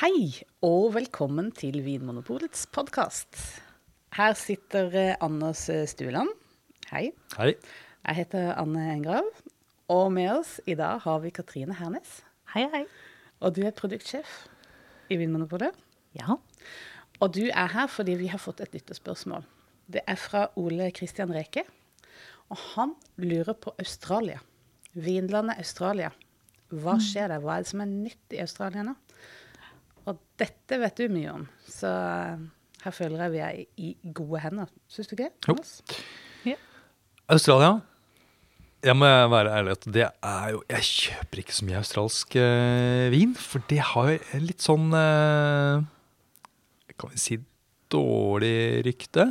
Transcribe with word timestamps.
Hei, 0.00 0.30
og 0.64 0.94
velkommen 0.94 1.50
til 1.52 1.74
Vinmonopolets 1.84 2.62
podkast. 2.72 3.36
Her 4.16 4.30
sitter 4.32 4.94
eh, 4.96 5.18
Anders 5.20 5.66
eh, 5.68 5.82
Stueland. 5.84 6.30
Hei. 6.88 7.10
Hei. 7.34 7.50
Jeg 8.06 8.16
heter 8.16 8.54
Anne 8.54 8.86
Engrav. 8.94 9.28
Og 9.92 10.06
med 10.16 10.30
oss 10.38 10.54
i 10.64 10.72
dag 10.80 11.02
har 11.04 11.20
vi 11.20 11.34
Katrine 11.36 11.76
Hernes. 11.76 12.14
Hei, 12.54 12.64
hei. 12.72 12.80
Og 13.44 13.52
du 13.58 13.60
er 13.68 13.76
produktsjef 13.76 14.38
i 15.12 15.20
Vinmonopolet. 15.20 15.76
Ja. 16.16 16.38
Og 17.20 17.36
du 17.36 17.42
er 17.50 17.68
her 17.74 17.92
fordi 17.92 18.16
vi 18.22 18.32
har 18.32 18.40
fått 18.40 18.64
et 18.64 18.72
lyttespørsmål. 18.78 19.44
Det 19.84 20.00
er 20.08 20.16
fra 20.16 20.46
Ole 20.56 20.88
Christian 20.96 21.36
Reke. 21.36 21.66
Og 22.48 22.56
han 22.70 22.96
lurer 23.20 23.52
på 23.52 23.76
Australia. 23.76 24.40
Vinlandet 24.96 25.60
Australia. 25.60 26.14
Hva 26.72 26.96
skjer 27.04 27.34
der? 27.34 27.44
Hva 27.44 27.58
er 27.58 27.68
det 27.68 27.74
som 27.74 27.84
er 27.84 27.92
nytt 27.92 28.38
i 28.40 28.40
Australia 28.48 28.88
nå? 28.88 28.96
Og 30.08 30.16
dette 30.40 30.78
vet 30.80 30.96
du 30.96 31.12
mye 31.12 31.34
om, 31.34 31.44
så 31.68 31.90
eh, 31.90 32.48
her 32.86 32.94
føler 32.96 33.26
jeg 33.26 33.32
vi 33.34 33.44
er 33.44 33.60
i 33.76 33.92
gode 34.16 34.40
hender. 34.40 34.70
Syns 34.88 35.10
du 35.10 35.16
ikke? 35.18 35.30
Jo. 35.34 35.54
Thomas? 35.54 35.78
Australia. 37.30 37.78
Jeg 38.82 38.96
må 38.96 39.06
være 39.30 39.52
ærlig 39.58 39.74
at 39.76 39.82
det 39.92 40.06
er 40.08 40.44
jo 40.54 40.62
Jeg 40.70 40.86
kjøper 40.88 41.42
ikke 41.42 41.52
så 41.52 41.66
mye 41.68 41.80
australsk 41.82 42.36
eh, 42.40 43.10
vin, 43.12 43.34
for 43.36 43.60
det 43.68 43.82
har 43.90 44.08
jo 44.08 44.40
litt 44.40 44.64
sånn 44.64 44.86
eh, 44.96 45.82
Kan 46.96 47.12
vi 47.12 47.20
si 47.20 47.36
dårlig 47.92 48.80
rykte? 48.88 49.28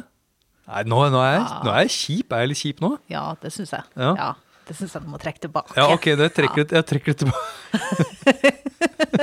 Nei, 0.69 0.83
nå, 0.85 1.01
nå, 1.09 1.23
er 1.25 1.33
jeg, 1.39 1.41
Ja. 1.41 1.59
nå 1.65 1.73
er 1.73 1.81
jeg 1.87 1.93
kjip. 1.95 2.31
Er 2.35 2.43
jeg 2.45 2.51
litt 2.51 2.61
kjip 2.61 2.85
nå? 2.85 2.91
ja, 3.09 3.25
det 3.41 3.49
syns 3.55 3.73
jeg. 3.73 3.89
Ja. 3.97 4.29
det 4.69 4.77
syns 4.77 4.93
jeg 4.93 5.07
du 5.07 5.09
må 5.09 5.19
trekke 5.21 5.41
tilbake. 5.47 5.73
Ja, 5.79 5.89
ok, 5.95 6.11
det 6.19 6.29
trekker 6.37 6.63
ja. 6.67 6.69
jeg 6.77 6.89
trekker 6.93 7.15
litt 7.15 7.23
tilbake. 7.25 8.53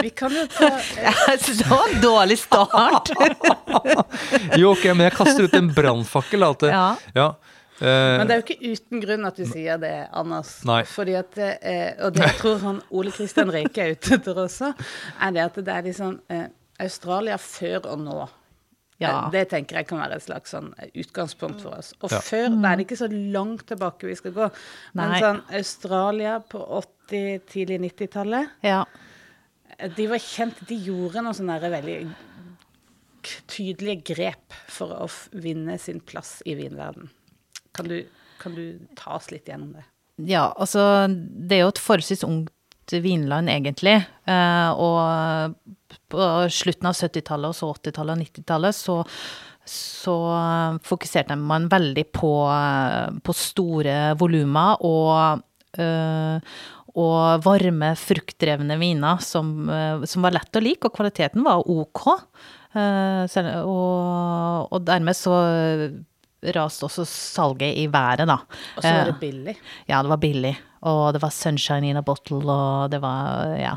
Vi 0.07 0.13
kan 0.15 0.31
jo 0.37 0.45
ta 0.55 0.69
det 1.47 1.67
var 1.67 1.89
en 1.91 2.01
dårlig 2.05 2.39
start. 2.39 3.11
Jo, 4.61 4.71
ok, 4.73 4.85
men 4.95 5.07
jeg 5.09 5.15
kaster 5.17 5.47
ut 5.49 5.55
en 5.59 5.69
brannfakkel. 5.75 6.45
Ja. 6.71 6.85
ja. 7.17 7.27
eh, 7.81 8.17
Men 8.21 8.29
det 8.29 8.37
er 8.37 8.41
jo 8.41 8.45
ikke 8.47 8.71
uten 8.77 9.03
grunn 9.03 9.27
at 9.29 9.39
du 9.41 9.45
sier 9.49 9.81
det, 9.83 9.93
Anders. 10.17 10.53
Nei. 10.69 10.81
Fordi 10.89 11.17
at, 11.19 11.33
det 11.37 11.51
er- 11.61 11.99
Og 12.07 12.15
det 12.17 12.23
jeg 12.25 12.39
tror 12.41 12.59
han 12.63 12.81
Ole 12.91 13.13
Kristian 13.15 13.51
Reike 13.53 13.83
er 13.83 13.97
ute 13.97 14.15
etter 14.21 14.39
også, 14.47 14.73
er 15.21 15.35
det 15.37 15.45
at 15.49 15.59
det 15.67 15.75
er 15.75 15.87
liksom 15.91 16.19
eh, 16.33 16.47
Australia 16.87 17.37
før 17.41 17.87
og 17.95 18.03
nå. 18.05 18.19
Ja. 19.03 19.11
Eh, 19.27 19.31
Det 19.35 19.43
tenker 19.53 19.81
jeg 19.83 19.89
kan 19.91 20.01
være 20.05 20.17
et 20.21 20.25
slags 20.29 20.55
sånn 20.55 20.71
eh, 20.81 20.89
utgangspunkt 21.03 21.61
for 21.65 21.77
oss. 21.81 21.93
Og 22.03 22.13
Ja. 22.15 22.21
før 22.25 22.47
det 22.55 22.71
er 22.73 22.85
ikke 22.87 23.01
så 23.03 23.11
langt 23.11 23.67
tilbake 23.69 24.07
vi 24.09 24.15
skal 24.23 24.33
gå. 24.39 24.49
Men 24.95 25.11
Nei. 25.17 25.21
sånn 25.25 25.43
Australia 25.59 26.39
på 26.41 26.63
80-, 27.11 27.43
tidlig 27.51 27.81
90-tallet 27.91 28.55
Ja. 28.65 28.85
Eh, 29.79 29.91
De 29.97 30.07
var 30.11 30.23
kjent 30.23 30.63
De 30.69 30.79
gjorde 30.89 31.23
noen 31.23 31.37
sånne 31.37 31.59
veldig 31.63 31.99
tydelige 33.51 34.15
grep 34.15 34.55
for 34.71 34.93
å 34.95 35.07
vinne 35.35 35.75
sin 35.83 35.99
plass 35.99 36.39
i 36.47 36.55
vinverden. 36.55 37.09
Kan 37.75 37.89
du, 37.91 37.97
kan 38.39 38.55
du 38.55 38.79
ta 38.95 39.17
oss 39.19 39.33
litt 39.33 39.51
gjennom 39.51 39.73
det? 39.75 39.83
ja, 40.25 40.47
altså 40.57 40.81
det 41.11 41.59
er 41.59 41.67
jo 41.67 41.73
et 41.75 41.83
forholdsvis 41.83 42.25
ungt 42.25 42.95
vinland, 43.03 43.51
egentlig. 43.51 43.99
Eh, 44.31 44.71
og 44.79 45.57
på 46.09 46.29
slutten 46.55 46.89
av 46.89 46.97
70-tallet 46.97 47.51
og 47.51 47.59
så 47.59 47.73
80-tallet 47.75 48.15
og 48.15 48.23
90-tallet 48.25 48.79
så 48.79 49.03
så 49.67 50.15
fokuserte 50.87 51.35
man 51.35 51.65
veldig 51.67 52.05
på, 52.15 52.33
på 53.27 53.35
store 53.35 54.15
volumer 54.15 54.85
og, 54.87 55.43
eh, 55.75 56.53
og 56.97 57.43
varme, 57.45 57.91
fruktdrevne 58.01 58.79
viner 58.81 59.21
som, 59.21 59.69
eh, 59.69 60.05
som 60.09 60.25
var 60.25 60.33
lett 60.39 60.57
å 60.57 60.63
like, 60.65 60.89
og 60.89 60.97
kvaliteten 60.97 61.45
var 61.45 61.61
ok. 61.69 62.07
Eh, 62.77 63.37
og, 63.65 64.69
og 64.73 64.85
dermed 64.89 65.17
så 65.17 65.37
raste 66.57 66.87
også 66.87 67.05
salget 67.09 67.77
i 67.81 67.87
været, 67.91 68.27
da. 68.29 68.39
Og 68.77 68.83
så 68.83 68.91
var 68.93 69.07
Eh, 69.07 69.13
det 69.13 69.21
billig. 69.21 69.57
ja, 69.89 70.03
det 70.03 70.13
var 70.13 70.21
billig. 70.23 70.55
Og 70.87 71.13
det 71.17 71.23
var 71.23 71.31
sunshine 71.35 71.89
in 71.91 71.97
a 71.97 72.03
bottle, 72.03 72.43
og 72.45 72.91
det 72.93 73.01
var 73.03 73.57
ja. 73.59 73.77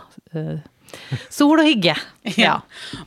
Sol 1.29 1.59
og 1.61 1.65
hygge. 1.67 1.95
Ja. 2.37 2.59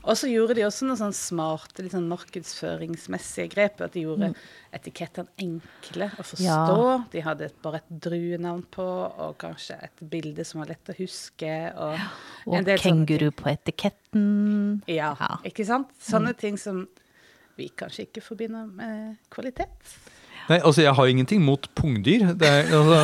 Og 0.03 0.17
så 0.19 0.27
gjorde 0.27 0.57
de 0.59 0.65
også 0.67 0.87
noen 0.89 0.99
sånn 0.99 1.13
smarte 1.15 1.85
litt 1.85 1.93
sånn 1.95 2.09
markedsføringsmessige 2.11 3.49
grep. 3.53 3.81
At 3.85 3.95
de 3.95 4.03
gjorde 4.07 4.33
etikettene 4.75 5.31
enkle 5.45 6.09
å 6.19 6.25
forstå. 6.27 6.47
Ja. 6.47 6.97
De 7.13 7.23
hadde 7.23 7.51
bare 7.63 7.79
et 7.83 7.93
druenavn 8.03 8.65
på, 8.75 8.83
og 8.83 9.37
kanskje 9.43 9.77
et 9.87 10.03
bilde 10.11 10.45
som 10.49 10.63
var 10.63 10.73
lett 10.73 10.91
å 10.91 10.97
huske. 10.99 11.53
Og, 11.77 11.95
ja. 12.01 12.09
Og 12.49 12.57
del 12.67 12.81
sånne 12.83 13.07
kenguru 13.07 13.29
på 13.39 13.51
etiketten. 13.53 14.27
Ja, 14.91 15.13
Ja. 15.21 15.37
ikke 15.47 15.67
sant? 15.69 15.93
Sånne 16.03 16.35
ting 16.39 16.59
som 16.59 16.87
vi 17.59 17.69
kanskje 17.69 18.09
ikke 18.09 18.25
forbinder 18.25 18.67
med 18.67 19.19
kvalitet. 19.31 19.71
Nei, 20.51 20.59
altså 20.59 20.83
Jeg 20.83 20.95
har 20.99 21.11
ingenting 21.11 21.43
mot 21.45 21.69
pungdyr. 21.79 22.33
Det 22.39 22.49
er, 22.49 22.67
altså, 22.67 22.97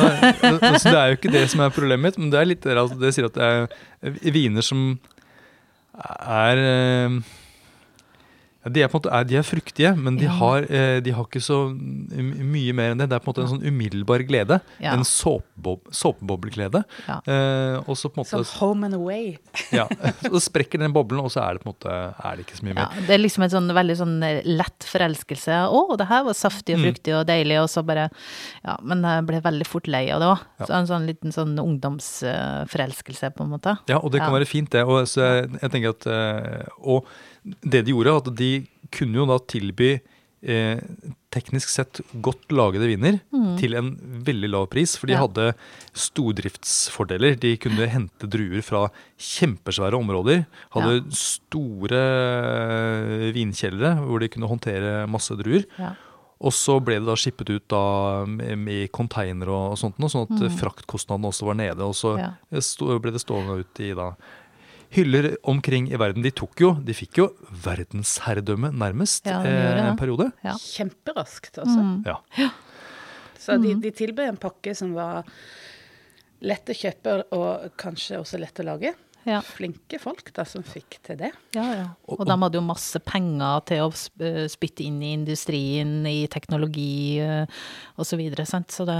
altså, 0.43 0.89
det 0.89 0.99
er 0.99 1.05
jo 1.05 1.17
ikke 1.19 1.31
det 1.33 1.45
som 1.53 1.63
er 1.63 1.75
problemet 1.75 2.03
mitt, 2.09 2.19
men 2.19 2.31
det 2.33 2.39
er 2.39 2.49
litt 2.49 2.65
altså, 2.67 2.97
det 2.99 3.13
sier 3.15 3.29
at 3.29 3.37
det 3.37 3.49
er 3.49 4.35
viner 4.35 4.65
som 4.65 4.89
er 5.99 6.59
ja, 6.59 7.19
de 8.67 8.81
er 8.83 8.89
på 8.91 8.97
en 8.97 9.01
måte 9.01 9.27
de 9.29 9.37
er 9.39 9.43
fruktige, 9.47 9.95
men 9.97 10.17
de, 10.17 10.25
Ja. 10.25 10.31
har, 10.31 10.65
eh, 10.69 10.99
de 10.99 11.11
har 11.11 11.23
ikke 11.23 11.39
så 11.41 11.71
mye 11.73 12.73
mer 12.75 12.91
enn 12.91 12.97
det. 12.99 13.07
Det 13.09 13.15
er 13.15 13.19
på 13.23 13.29
en 13.29 13.33
måte 13.33 13.43
en 13.45 13.53
sånn 13.59 13.63
umiddelbar 13.65 14.19
glede. 14.27 14.59
Ja. 14.81 14.91
En 14.93 15.03
såpebob, 15.07 15.87
såpebobleglede. 15.95 16.83
Ja. 17.07 17.21
Eh, 17.25 17.79
så 17.95 18.11
Som 18.25 18.43
home 18.59 18.83
and 18.85 18.95
away. 18.95 19.37
ja, 19.71 19.87
Så 20.21 20.39
sprekker 20.43 20.77
den 20.79 20.91
boblen, 20.91 21.19
og 21.23 21.31
så 21.31 21.41
er 21.47 21.53
det 21.57 21.63
på 21.63 21.69
en 21.69 21.73
måte 21.73 22.15
er 22.25 22.35
det 22.35 22.45
ikke 22.45 22.59
så 22.59 22.63
mye 22.67 22.75
Ja, 22.75 22.89
mer. 22.89 23.07
det 23.07 23.09
er 23.15 23.17
liksom 23.23 23.43
en 23.43 23.49
sånn 23.49 23.71
veldig 23.73 23.97
sånn 23.97 24.19
lett 24.57 24.79
forelskelse. 24.83 25.55
Å, 25.71 25.97
det 25.97 26.07
her 26.07 26.23
var 26.23 26.33
saftig 26.33 26.75
og 26.75 26.79
Mm. 26.79 26.85
fruktig 26.93 27.13
og 27.15 27.25
deilig, 27.27 27.61
og 27.63 27.69
så 27.69 27.85
bare 27.85 28.09
Ja, 28.65 28.75
men 28.83 29.01
jeg 29.01 29.25
ble 29.25 29.41
veldig 29.41 29.67
fort 29.67 29.87
lei 29.87 30.09
av 30.11 30.19
det 30.19 30.27
òg. 30.27 30.39
Ja. 30.59 30.65
Så 30.65 30.73
en 30.75 30.87
sånn 30.87 31.07
liten 31.07 31.31
sånn 31.31 31.55
ungdomsforelskelse, 31.57 33.31
på 33.35 33.43
en 33.43 33.49
måte. 33.55 33.77
Ja, 33.87 33.97
og 33.99 34.11
det 34.11 34.19
kan 34.21 34.31
Ja. 34.33 34.39
være 34.39 34.47
fint, 34.47 34.69
det. 34.69 34.83
Og, 34.85 35.05
så 35.07 35.21
jeg, 35.21 35.61
jeg 35.61 35.71
tenker 35.71 35.89
at, 35.89 36.07
eh, 36.07 36.65
og 36.83 37.05
det 37.43 37.85
de 37.85 37.91
gjorde, 37.93 38.15
at 38.17 38.35
de 38.35 38.51
kunne 38.91 39.15
jo 39.19 39.25
da 39.29 39.37
tilby 39.39 39.99
eh, 40.41 40.79
teknisk 41.35 41.69
sett 41.69 41.99
godt 42.23 42.47
lagede 42.55 42.87
viner 42.87 43.19
til 43.59 43.75
en 43.75 43.91
veldig 44.25 44.49
lav 44.49 44.67
pris. 44.71 44.95
For 44.97 45.05
de 45.07 45.13
Ja. 45.13 45.25
hadde 45.27 45.53
stordriftsfordeler. 45.93 47.37
De 47.39 47.55
kunne 47.57 47.87
hente 47.91 48.27
druer 48.29 48.61
fra 48.65 48.85
kjempesvære 49.19 49.97
områder. 49.99 50.45
Hadde 50.73 51.03
store 51.15 51.99
eh, 51.99 53.31
vinkjellere 53.35 53.97
hvor 54.05 54.19
de 54.23 54.29
kunne 54.31 54.49
håndtere 54.49 55.07
masse 55.11 55.35
druer. 55.39 55.65
Ja. 55.79 55.93
Og 56.39 56.53
så 56.55 56.77
ble 56.79 57.01
det 57.01 57.05
da 57.09 57.17
skippet 57.19 57.49
ut 57.51 57.65
da 57.67 58.25
med 58.25 58.91
container 58.95 59.49
og, 59.51 59.73
sånt, 59.77 59.97
noe, 59.99 60.07
sånn 60.07 60.23
at 60.23 60.37
mm. 60.39 60.53
fraktkostnadene 60.61 61.27
også 61.33 61.49
var 61.49 61.57
nede. 61.59 61.83
Og 61.83 61.93
så 61.99 62.15
Ja. 62.17 62.31
ble 62.99 63.11
det 63.11 63.19
stående 63.21 63.59
ut 63.59 63.79
i 63.83 63.91
da 63.93 64.13
hyller 64.95 65.35
omkring 65.47 65.89
i 65.91 65.97
verden. 65.99 66.23
De 66.25 66.31
tok 66.33 66.63
jo, 66.63 66.71
de 66.85 66.95
fikk 66.97 67.21
jo 67.21 67.27
verdensherredømme 67.65 68.71
nærmest 68.73 69.27
Ja, 69.29 69.41
de 69.45 69.51
eh, 69.51 69.61
gjorde 69.63 69.87
en 69.91 69.99
periode. 69.99 70.29
Ja. 70.45 70.55
Kjemperaskt 70.57 71.61
også. 71.61 71.85
Ja. 72.07 72.19
Så 73.39 73.55
de, 73.61 73.71
de 73.79 73.91
tilbød 73.95 74.33
en 74.33 74.39
pakke 74.41 74.73
som 74.75 74.91
var 74.97 75.27
lett 76.43 76.71
å 76.71 76.75
kjøpe 76.75 77.13
og 77.35 77.69
kanskje 77.79 78.19
også 78.19 78.39
lett 78.41 78.59
å 78.59 78.65
lage. 78.67 78.91
Ja. 79.29 79.39
Flinke 79.45 79.99
folk 80.01 80.31
da 80.33 80.43
som 80.49 80.63
fikk 80.65 80.97
til 81.05 81.19
det. 81.19 81.29
Ja, 81.53 81.63
ja. 81.75 81.87
Og- 82.09 82.19
Og 82.21 82.25
de 82.27 82.35
hadde 82.41 82.57
jo 82.57 82.61
masse 82.65 82.97
penger 83.05 83.61
til 83.69 83.83
å 83.85 83.89
eh, 84.25 84.47
spytte 84.49 84.81
inn 84.87 84.97
i 85.05 85.13
industrien, 85.13 85.99
i 86.09 86.25
teknologi 86.27 87.19
osv. 87.21 87.47
og 87.99 88.05
så 88.09 88.17
videre, 88.17 88.45
sant. 88.49 88.67
Så 88.73 88.85
det, 88.89 88.97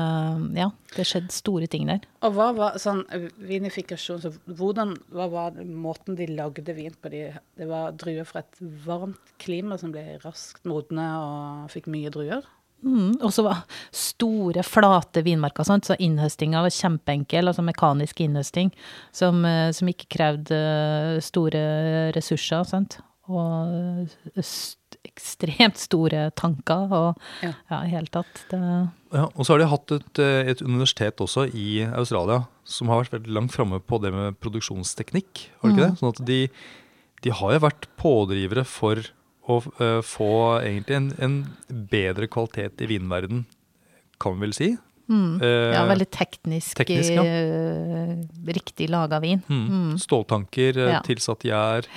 ja, 0.59 0.69
det 0.95 1.05
skjedde 1.09 1.31
store 1.33 1.67
ting 1.67 1.87
der. 1.89 2.01
Og 2.21 2.33
hva 2.35 2.51
var 2.55 2.77
sånn 2.77 3.01
eh, 3.11 3.29
vinifikasjon, 3.39 4.21
så 4.21 4.31
hvordan, 4.47 4.95
hva 5.11 5.29
var 5.31 5.51
måten 5.65 6.15
de 6.19 6.27
lagde 6.27 6.75
vin 6.77 6.93
på? 7.01 7.09
De, 7.09 7.23
det 7.57 7.67
var 7.67 7.91
druer 7.97 8.25
fra 8.29 8.43
et 8.45 8.61
varmt 8.85 9.33
klima 9.39 9.79
som 9.79 9.91
ble 9.91 10.19
raskt 10.23 10.63
modne 10.69 11.09
og 11.17 11.69
fikk 11.73 11.87
mye 11.91 12.11
druer. 12.13 12.43
Mm, 12.85 13.17
og 13.19 13.31
så 13.35 13.43
var 13.43 13.65
store, 13.95 14.63
flate 14.63 15.23
vinmarker, 15.25 15.67
sant? 15.67 15.89
så 15.89 15.97
innhøstinga 15.99 16.61
var 16.63 16.73
kjempeenkel, 16.73 17.51
altså 17.51 17.65
mekanisk 17.65 18.21
innhøsting, 18.23 18.71
som, 19.15 19.43
eh, 19.47 19.69
som 19.75 19.91
ikke 19.91 20.07
krevde 20.15 20.55
eh, 20.55 21.19
store 21.23 21.63
ressurser, 22.15 22.63
sant. 22.69 23.01
Og 23.29 24.05
eh, 24.07 24.43
st 24.43 24.77
ekstremt 25.09 25.77
store 25.79 26.29
tanker, 26.37 26.91
og 26.95 27.43
Ja. 27.43 27.51
ja, 27.69 27.77
i 27.85 27.91
hele 27.91 28.07
tatt. 28.11 28.45
Det, 28.49 28.59
Ja, 29.11 29.25
og 29.25 29.45
så 29.45 29.53
har 29.53 29.59
de 29.59 29.67
hatt 29.71 29.91
et, 29.91 30.19
et 30.19 30.61
universitet 30.61 31.21
også 31.23 31.47
i 31.53 31.81
Australia 31.83 32.43
som 32.63 32.89
har 32.89 33.01
vært 33.03 33.15
veldig 33.17 33.33
langt 33.33 33.53
framme 33.55 33.79
på 33.81 33.99
det 34.01 34.11
med 34.13 34.37
produksjonsteknikk. 34.39 35.49
Har 35.61 35.69
de 35.69 35.75
ikke 35.75 35.87
det? 35.87 35.99
Sånn 35.99 36.13
at 36.13 36.21
de, 36.25 36.39
de 37.25 37.33
har 37.33 37.55
jo 37.55 37.63
vært 37.65 37.87
pådrivere 37.97 38.65
for 38.69 39.01
å 39.49 39.57
eh, 39.81 40.01
få 40.05 40.29
egentlig 40.61 40.95
en, 40.99 41.09
en 41.25 41.39
bedre 41.89 42.27
kvalitet 42.31 42.81
i 42.85 42.89
vinverden, 42.91 43.45
kan 44.21 44.35
vi 44.37 44.45
vel 44.47 44.53
si. 44.53 44.69
mm, 45.09 45.41
Eh, 45.41 45.73
ja, 45.73 45.83
veldig 45.89 46.09
teknisk, 46.13 46.75
teknisk, 46.77 47.11
ja. 47.17 47.23
eh, 47.25 48.15
riktig 48.53 48.89
laga 48.93 49.19
vin. 49.23 49.41
Mm. 49.49 49.65
Mm. 49.69 49.97
Ståltanker, 49.97 50.77
eh, 50.77 50.91
Ja. 50.93 51.01
tilsatt 51.05 51.43
gjær. 51.49 51.87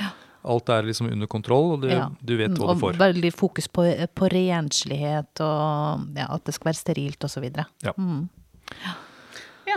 Alt 0.44 0.68
er 0.74 0.82
liksom 0.82 1.06
under 1.12 1.26
kontroll, 1.30 1.74
og 1.74 1.82
du, 1.82 1.88
Ja. 1.92 2.08
du 2.24 2.36
vet 2.36 2.50
hva 2.58 2.70
og 2.72 2.76
du 2.76 2.80
får. 2.80 2.96
veldig 2.98 3.32
fokus 3.34 3.68
på, 3.68 3.84
på 4.14 4.28
renslighet 4.32 5.38
og 5.44 6.08
ja, 6.16 6.26
at 6.34 6.44
det 6.44 6.54
skal 6.56 6.72
være 6.72 6.80
sterilt 6.80 7.24
osv. 7.28 7.44
Ja. 7.84 7.92
Mm. 7.98 8.28
Ja. 9.66 9.76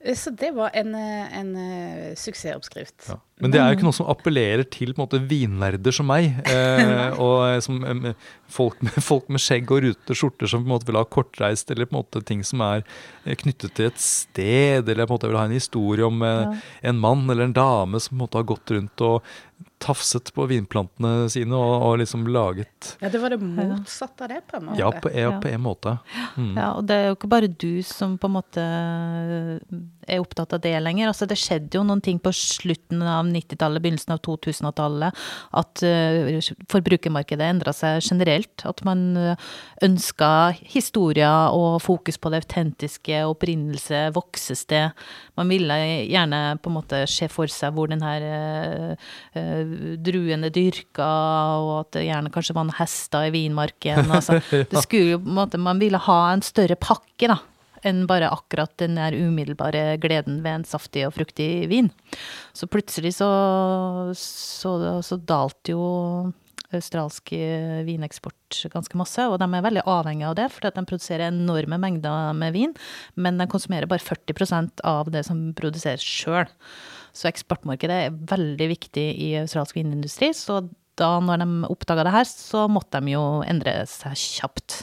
Eh, 0.00 0.14
Så 0.14 0.30
det 0.36 0.52
var 0.54 0.70
en, 0.74 0.94
eh, 0.94 1.38
en 1.38 1.56
eh, 1.56 2.14
suksessoppskrift. 2.14 3.08
Ja. 3.08 3.16
Men 3.40 3.52
det 3.54 3.60
er 3.60 3.68
jo 3.70 3.76
ikke 3.78 3.86
noe 3.86 3.96
som 3.96 4.08
appellerer 4.10 4.66
til 4.66 4.90
på 4.94 4.98
en 5.00 5.04
måte 5.06 5.20
vinnerder 5.30 5.94
som 5.94 6.08
meg. 6.10 6.30
Eh, 6.58 7.14
og 7.22 7.36
eh, 7.46 7.58
som, 7.62 7.76
eh, 7.86 8.14
folk, 8.50 8.80
med, 8.82 8.96
folk 9.10 9.28
med 9.32 9.42
skjegg 9.42 9.70
og 9.74 9.82
rutete 9.84 10.16
skjorter 10.18 10.50
som 10.50 10.64
på 10.64 10.68
en 10.68 10.74
måte 10.74 10.88
vil 10.88 10.98
ha 10.98 11.04
kortreist, 11.06 11.70
eller 11.70 11.86
på 11.88 11.94
en 11.96 12.00
måte 12.02 12.22
ting 12.26 12.42
som 12.46 12.62
er 12.66 12.82
eh, 13.24 13.36
knyttet 13.38 13.74
til 13.78 13.90
et 13.90 14.00
sted, 14.02 14.88
eller 14.88 15.06
på 15.06 15.14
en 15.14 15.18
måte 15.20 15.30
vil 15.30 15.38
ha 15.40 15.46
en 15.48 15.54
historie 15.56 16.06
om 16.06 16.22
eh, 16.26 16.58
en 16.90 16.98
mann 17.02 17.28
eller 17.30 17.48
en 17.48 17.56
dame 17.56 18.00
som 18.02 18.16
på 18.16 18.18
en 18.18 18.24
måte 18.26 18.40
har 18.42 18.48
gått 18.50 18.74
rundt 18.74 19.06
og 19.06 19.22
tafset 19.82 20.30
på 20.34 20.44
vinplantene 20.50 21.28
sine 21.30 21.54
og, 21.54 21.82
og 21.86 21.98
liksom 22.00 22.24
laget 22.34 22.92
Ja, 23.02 23.10
det 23.10 23.20
var 23.22 23.30
det 23.30 23.38
motsatte 23.42 24.26
av 24.26 24.32
det, 24.32 24.40
på 24.50 24.58
en 24.58 24.66
måte. 24.68 24.78
Ja, 24.80 24.90
på, 24.90 25.10
Ja. 25.14 25.30
på 25.42 25.50
en 25.50 25.62
måte. 25.62 25.92
Mm. 26.34 26.52
Ja, 26.58 26.72
og 26.78 26.86
det 26.90 26.96
er 26.98 27.06
jo 27.08 27.16
ikke 27.18 27.30
bare 27.30 27.50
du 27.50 27.82
som 27.86 28.16
på 28.18 28.26
en 28.30 28.36
måte 28.38 28.64
er 30.08 30.22
opptatt 30.22 30.54
av 30.56 30.62
det 30.64 30.74
lenger. 30.82 31.10
Altså, 31.12 31.28
det 31.30 31.38
skjedde 31.38 31.78
jo 31.78 31.84
noen 31.86 32.02
ting 32.04 32.18
på 32.22 32.32
slutten 32.34 33.02
av 33.02 33.27
90-tallet, 33.34 33.82
begynnelsen 33.84 34.14
av 34.14 34.20
2000-tallet, 34.26 35.22
at 35.60 35.82
eh, 35.86 36.38
forbrukermarkedet 36.72 37.48
endra 37.48 37.74
seg 37.76 38.02
generelt. 38.04 38.64
At 38.68 38.82
man 38.86 39.04
uh, 39.16 39.50
ønska 39.84 40.30
historier 40.60 41.54
og 41.54 41.80
fokus 41.84 42.18
på 42.20 42.32
det 42.32 42.42
autentiske, 42.44 43.22
opprinnelse, 43.28 44.08
voksested. 44.16 44.96
Man 45.38 45.52
ville 45.52 45.78
gjerne 46.08 46.42
på 46.62 46.70
en 46.70 46.78
måte 46.78 47.02
se 47.10 47.30
for 47.32 47.50
seg 47.52 47.76
hvor 47.76 47.90
den 47.90 48.04
her 48.04 48.26
uh, 49.34 49.76
druen 50.04 50.46
er 50.48 50.54
dyrka, 50.54 51.10
og 51.58 51.74
at 51.82 51.92
det 51.98 52.08
gjerne 52.08 52.32
kanskje 52.34 52.56
var 52.56 52.68
noen 52.68 52.80
hester 52.80 53.28
i 53.28 53.34
vinmarken. 53.34 54.08
Altså, 54.18 54.40
det 54.50 54.84
skulle 54.84 55.20
på 55.20 55.28
en 55.28 55.38
måte, 55.42 55.58
Man 55.62 55.80
ville 55.80 56.00
ha 56.08 56.20
en 56.32 56.44
større 56.44 56.78
pakke, 56.78 57.30
da. 57.30 57.38
Enn 57.86 58.06
bare 58.10 58.30
akkurat 58.32 58.72
den 58.80 58.98
der 58.98 59.16
umiddelbare 59.16 59.98
gleden 60.02 60.42
ved 60.44 60.60
en 60.60 60.66
saftig 60.68 61.06
og 61.06 61.14
fruktig 61.18 61.68
vin. 61.70 61.92
Så 62.56 62.68
plutselig 62.70 63.16
så, 63.20 63.30
så, 64.18 64.74
så 65.04 65.20
dalte 65.28 65.74
jo 65.76 65.88
australsk 66.74 67.32
vineksport 67.86 68.58
ganske 68.72 68.98
masse, 69.00 69.24
og 69.24 69.38
de 69.40 69.46
er 69.46 69.64
veldig 69.64 69.84
avhengige 69.88 70.28
av 70.28 70.36
det, 70.36 70.48
fordi 70.52 70.72
de 70.76 70.84
produserer 70.90 71.30
enorme 71.30 71.78
mengder 71.80 72.34
med 72.36 72.52
vin, 72.52 72.74
men 73.16 73.40
de 73.40 73.48
konsumerer 73.48 73.88
bare 73.88 74.04
40% 74.04 74.84
av 74.84 75.08
det 75.14 75.24
som 75.28 75.48
produseres 75.56 76.04
sjøl. 76.04 76.48
Så 77.16 77.30
eksportmarkedet 77.30 78.02
er 78.04 78.20
veldig 78.30 78.68
viktig 78.74 79.06
i 79.16 79.30
australsk 79.40 79.78
vinindustri, 79.78 80.34
så 80.36 80.60
da 80.98 81.14
når 81.22 81.42
de 81.42 81.48
oppdaga 81.70 82.04
det 82.06 82.14
her, 82.14 82.28
så 82.28 82.66
måtte 82.70 83.00
de 83.00 83.14
jo 83.14 83.24
endre 83.48 83.80
seg 83.88 84.18
kjapt. 84.18 84.82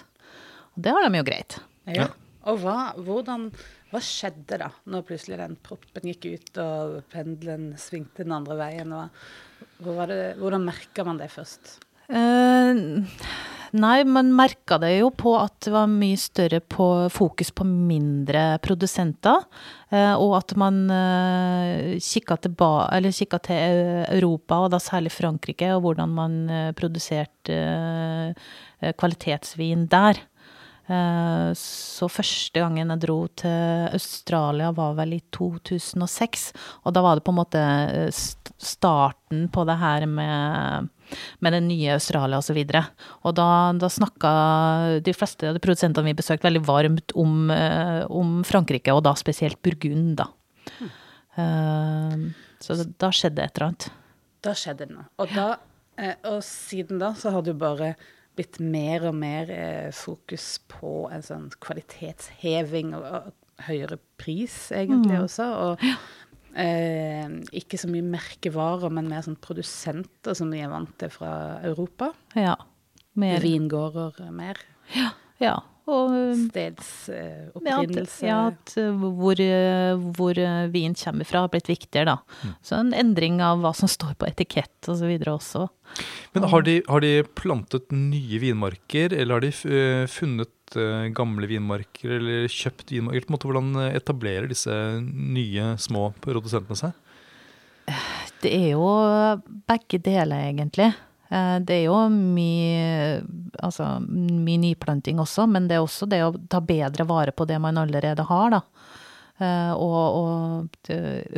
Og 0.76 0.86
det 0.86 0.96
har 0.96 1.06
de 1.06 1.22
jo 1.22 1.28
greit. 1.28 1.60
Ja. 1.92 2.10
Og 2.52 2.62
hva, 2.62 2.92
hvordan, 3.02 3.48
hva 3.90 4.02
skjedde 4.04 4.60
da, 4.62 4.70
når 4.92 5.08
plutselig 5.08 5.40
den 5.42 5.58
proppen 5.66 6.12
gikk 6.12 6.28
ut 6.30 6.62
og 6.62 7.00
pendelen 7.14 7.72
svingte 7.82 8.26
den 8.26 8.36
andre 8.38 8.60
veien? 8.60 8.94
Det, 9.82 10.22
hvordan 10.38 10.68
merka 10.68 11.08
man 11.08 11.22
det 11.22 11.32
først? 11.34 11.80
Uh, 12.06 13.02
nei, 13.74 13.96
man 14.06 14.30
merka 14.38 14.78
det 14.78 14.92
jo 15.00 15.08
på 15.10 15.32
at 15.40 15.56
det 15.66 15.74
var 15.74 15.90
mye 15.90 16.20
større 16.22 16.60
på 16.62 16.86
fokus 17.10 17.50
på 17.50 17.66
mindre 17.66 18.60
produsenter. 18.62 19.42
Uh, 19.90 20.14
og 20.14 20.36
at 20.38 20.54
man 20.62 20.84
uh, 20.92 21.98
kikka, 21.98 22.38
til, 22.46 22.54
til 23.50 23.82
Europa, 24.20 24.62
og 24.62 24.70
da 24.76 24.82
særlig 24.84 25.16
Frankrike, 25.18 25.72
og 25.74 25.82
hvordan 25.88 26.14
man 26.14 26.38
uh, 26.52 26.70
produserte 26.78 27.58
eh, 27.58 28.94
kvalitetsvin 28.94 29.90
der. 29.90 30.22
Eh, 30.86 31.52
Så 31.58 32.06
første 32.12 32.62
gangen 32.62 32.92
jeg 32.94 33.02
dro 33.02 33.18
til 33.34 33.90
Australia 33.96 34.72
var 34.76 34.94
vel 35.00 35.18
i 35.18 35.22
2006. 35.34 36.52
Og 36.86 36.94
da 36.94 37.02
var 37.02 37.18
det 37.18 37.26
på 37.26 37.34
en 37.34 37.40
måte 37.40 37.62
eh, 37.62 38.12
starten 38.12 39.48
på 39.54 39.66
det 39.66 39.78
her 39.82 40.06
med, 40.10 40.90
med 41.42 41.58
det 41.58 41.64
nye 41.66 41.96
Australia 41.96 42.38
osv. 42.38 42.60
Og, 42.62 42.76
så 42.76 42.84
og 43.26 43.38
da, 43.40 43.48
da 43.82 43.90
snakka 43.90 44.34
de 45.06 45.16
fleste 45.18 45.50
av 45.50 45.58
de 45.58 45.64
produsentene 45.64 46.12
vi 46.12 46.18
besøkte 46.18 46.48
veldig 46.48 46.66
varmt 46.68 47.16
om, 47.18 47.50
eh, 47.54 48.04
om 48.10 48.42
Frankrike, 48.46 48.94
og 48.94 49.06
da 49.08 49.16
spesielt 49.18 49.62
Burgund, 49.66 50.20
da. 50.22 50.30
Så 52.64 52.78
da 52.96 53.10
skjedde 53.12 53.44
et 53.44 53.58
eller 53.58 53.66
annet. 53.68 53.90
Da 54.46 54.54
skjedde 54.56 54.86
det 54.86 54.94
noe. 54.96 55.04
Og, 55.20 55.34
da, 55.36 55.48
og 56.32 56.38
siden 56.48 57.02
da 57.02 57.10
så 57.20 57.34
har 57.36 57.44
du 57.44 57.52
bare 57.60 57.96
blitt 58.36 58.60
mer 58.60 59.08
og 59.10 59.16
mer 59.18 59.52
eh, 59.54 59.90
fokus 59.96 60.58
på 60.72 61.08
en 61.14 61.26
sånn 61.26 61.50
kvalitetsheving 61.64 62.94
og, 62.98 63.06
og 63.06 63.66
høyere 63.70 63.98
pris, 64.20 64.56
egentlig 64.76 65.20
også. 65.24 65.48
Og 65.66 65.86
eh, 66.60 67.30
ikke 67.56 67.80
så 67.80 67.90
mye 67.92 68.06
merkevarer, 68.16 68.92
men 68.94 69.12
mer 69.12 69.26
sånn 69.26 69.40
produsenter 69.42 70.38
som 70.38 70.52
vi 70.54 70.64
er 70.64 70.74
vant 70.74 70.92
til 71.02 71.14
fra 71.14 71.36
Europa. 71.66 72.12
Ja. 72.38 72.58
Mer, 73.16 73.40
Vingårder 73.44 74.20
mer. 74.36 74.60
ja. 75.44 75.56
Og 75.56 75.75
Eh, 75.86 77.48
Ja, 77.66 77.78
at, 77.82 78.14
ja, 78.26 78.40
at 78.50 78.74
uh, 78.82 79.06
hvor, 79.20 79.38
uh, 79.38 80.02
hvor 80.18 80.40
vin 80.74 80.96
kommer 80.98 81.28
fra 81.30 81.44
har 81.46 81.52
blitt 81.54 81.70
viktigere, 81.70 82.16
da. 82.16 82.54
Så 82.66 82.80
en 82.80 82.94
endring 82.98 83.38
av 83.46 83.62
hva 83.62 83.74
som 83.78 83.90
står 83.92 84.16
på 84.18 84.26
etikett 84.30 84.90
og 84.90 84.98
så 84.98 85.10
videre 85.10 85.36
også. 85.38 85.68
Men 86.34 86.50
har 86.52 86.66
de, 86.66 86.80
har 86.90 87.04
de 87.06 87.14
plantet 87.38 87.94
nye 87.94 88.40
vinmarker, 88.42 89.14
eller 89.14 89.38
har 89.38 89.46
de 89.46 89.52
eh, 89.70 90.04
funnet 90.12 90.76
eh, 90.76 91.08
gamle 91.16 91.48
vinmarker, 91.48 92.18
eller 92.18 92.50
kjøpt 92.52 92.92
vinmarker? 92.92 93.28
På 93.28 93.32
en 93.32 93.38
måte, 93.38 93.50
hvordan 93.50 93.82
eh, 93.84 93.96
etablerer 94.02 94.50
disse 94.52 94.76
nye, 95.06 95.76
små 95.80 96.10
produsentene 96.26 96.80
seg? 96.82 96.98
Det 98.42 98.52
er 98.52 98.72
jo 98.74 98.90
begge 99.70 100.02
deler, 100.02 100.50
egentlig. 100.50 100.90
Eh, 101.36 101.58
Det 101.68 101.76
er 101.82 101.86
jo 101.90 101.98
mye, 102.14 103.20
altså, 103.64 103.90
mye 104.08 104.62
nyplanting 104.64 105.20
også, 105.20 105.48
men 105.52 105.68
det 105.68 105.76
er 105.78 105.84
også 105.84 106.08
det 106.10 106.22
å 106.24 106.32
ta 106.50 106.62
bedre 106.64 107.06
vare 107.10 107.34
på 107.36 107.48
det 107.50 107.60
man 107.62 107.78
allerede 107.82 108.24
har, 108.30 108.56
da. 108.56 108.62
Eh, 109.44 109.74
Og, 109.76 110.02
og 110.16 110.90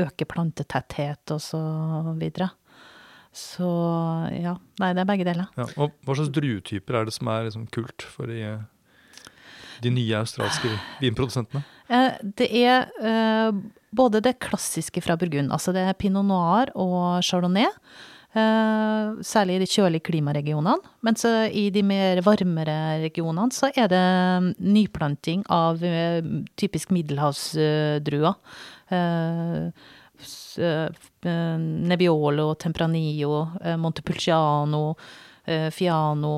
øke 0.06 0.26
plantetetthet 0.30 1.34
og 1.34 1.42
så 1.42 1.62
videre. 2.20 2.52
Så 3.38 3.68
ja. 4.34 4.56
Nei, 4.82 4.94
det 4.98 5.02
er 5.04 5.10
begge 5.10 5.26
deler. 5.28 5.50
Ja, 5.58 5.66
og 5.78 5.92
hva 6.06 6.16
slags 6.18 6.32
druetyper 6.34 6.96
er 7.02 7.06
det 7.06 7.14
som 7.14 7.28
er 7.30 7.44
liksom 7.46 7.68
kult 7.74 8.02
for 8.10 8.26
de, 8.30 8.40
eh, 8.42 9.32
de 9.84 9.92
nye 9.94 10.18
australske 10.24 10.72
vinprodusentene? 11.04 11.62
Eh, 11.90 12.18
Det 12.38 12.48
er 12.50 12.88
eh, 12.98 13.52
både 13.94 14.22
det 14.26 14.40
klassiske 14.42 15.02
fra 15.06 15.16
Burgund, 15.18 15.52
altså 15.54 15.74
det 15.74 15.86
er 15.86 15.94
pinot 15.94 16.26
noir 16.26 16.72
og 16.76 17.22
chardonnay. 17.24 17.70
Eh, 18.36 19.22
Særlig 19.24 19.58
i 19.58 19.62
de 19.64 19.70
kjølige 19.72 20.06
klimaregionene. 20.10 20.76
Mens 21.06 21.26
i 21.26 21.70
de 21.74 21.84
mer 21.86 22.22
varmere 22.26 22.78
regionene 23.04 23.54
så 23.56 23.72
er 23.76 23.88
det 23.92 24.04
nyplanting 24.60 25.46
av 25.54 25.84
eh, 25.84 26.22
typisk 26.60 26.92
middelhavsdruer. 26.96 28.36
Eh, 28.90 29.86
Nebbiolo, 31.88 32.48
Tempranillo, 32.58 33.44
Montepulciano, 33.78 34.96
Fiano, 35.72 36.34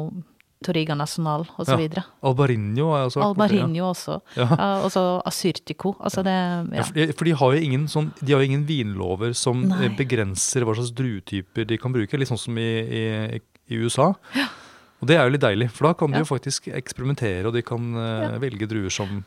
Torriga 0.66 0.96
Nacional 0.96 1.46
osv. 1.56 1.86
Ja. 1.96 2.02
Albarinho 2.26 2.90
er 2.98 3.06
også 3.08 3.22
borte, 3.24 3.56
ja. 3.56 3.86
Også. 3.88 4.18
Ja. 4.36 4.48
Uh, 4.52 4.84
og 4.84 4.92
så 4.92 5.04
Assyrtiko. 5.30 5.94
Altså 6.04 6.24
det 6.28 6.36
Ja, 6.36 6.84
for, 6.84 6.98
de, 6.98 7.06
for 7.16 7.30
de 7.30 7.36
har 7.40 7.56
jo 7.56 7.62
ingen, 7.70 7.86
sånn, 7.92 8.10
de 8.20 8.36
har 8.36 8.44
ingen 8.44 8.66
vinlover 8.68 9.32
som 9.38 9.64
Nei. 9.70 9.86
eh, 9.88 9.96
begrenser 9.96 10.68
hva 10.68 10.76
slags 10.76 10.92
druetyper 10.98 11.70
de 11.70 11.80
kan 11.80 11.96
bruke, 11.96 12.20
litt 12.20 12.32
sånn 12.32 12.42
som 12.42 12.60
i, 12.60 12.68
i, 13.00 13.42
i 13.72 13.80
USA. 13.80 14.12
Og 15.00 15.08
det 15.08 15.16
er 15.16 15.24
jo 15.24 15.38
litt 15.38 15.46
deilig, 15.48 15.70
for 15.72 15.88
da 15.88 15.96
kan 15.96 16.12
de 16.12 16.26
jo 16.26 16.28
faktisk 16.28 16.68
eksperimentere, 16.76 17.48
og 17.48 17.56
de 17.56 17.64
kan 17.64 17.92
uh, 17.96 18.36
velge 18.44 18.68
druer 18.68 18.92
som 18.92 19.22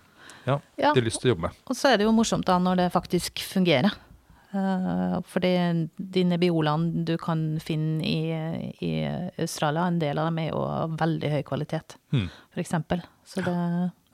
de 0.45 0.59
har 0.85 1.01
lyst 1.01 1.23
til 1.23 1.31
å 1.31 1.33
jobbe 1.33 1.49
med. 1.49 1.61
Og 1.65 1.79
så 1.79 1.95
er 1.95 2.01
det 2.01 2.05
jo 2.05 2.13
morsomt 2.13 2.45
da 2.45 2.59
når 2.61 2.85
det 2.85 2.93
faktisk 2.93 3.41
fungerer. 3.47 3.95
Eh, 4.53 5.15
fordi 5.33 5.53
de 6.13 6.25
nebbiolaene 6.29 7.05
du 7.09 7.15
kan 7.21 7.59
finne 7.65 8.05
i, 8.05 8.33
i 8.85 8.93
Australia, 9.41 9.87
en 9.89 9.99
del 10.03 10.19
av 10.21 10.27
dem 10.29 10.39
er 10.43 10.51
jo 10.51 10.61
av 10.69 10.97
veldig 11.01 11.31
høy 11.39 11.43
kvalitet, 11.49 11.97
Hmm. 12.13 12.29
for 12.53 12.61
eksempel. 12.61 13.01
Så 13.25 13.41
det 13.45 13.55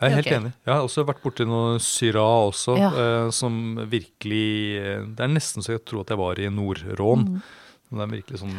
Jeg 0.00 0.12
er 0.12 0.14
helt 0.14 0.26
okay. 0.28 0.38
enig. 0.38 0.52
Jeg 0.64 0.74
har 0.74 0.82
også 0.86 1.04
vært 1.08 1.22
borti 1.24 1.44
noe 1.48 1.78
Syra 1.82 2.22
også, 2.46 2.76
Ja. 2.78 2.90
eh, 2.94 3.30
som 3.34 3.76
virkelig 3.90 4.78
eh, 4.78 5.04
Det 5.10 5.20
er 5.20 5.32
nesten 5.34 5.60
så 5.62 5.72
jeg 5.74 5.84
tror 5.84 6.02
at 6.02 6.08
jeg 6.14 6.18
var 6.18 6.38
i 6.38 6.48
Nord-Rån. 6.48 7.24
Mm. 7.26 7.42
Det 7.90 8.00
er 8.00 8.14
virkelig 8.14 8.38
sånn 8.44 8.54